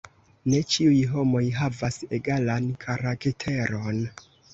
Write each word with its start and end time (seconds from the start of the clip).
Ne 0.51 0.59
ĉiuj 0.75 1.01
homoj 1.11 1.43
havas 1.57 1.99
egalan 2.19 2.71
karakteron! 2.87 4.01